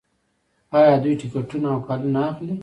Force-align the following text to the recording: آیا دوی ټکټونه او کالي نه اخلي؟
آیا 0.77 0.93
دوی 1.03 1.13
ټکټونه 1.19 1.67
او 1.73 1.79
کالي 1.87 2.09
نه 2.15 2.21
اخلي؟ 2.29 2.55